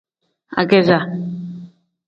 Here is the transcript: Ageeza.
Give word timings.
Ageeza. 0.61 0.97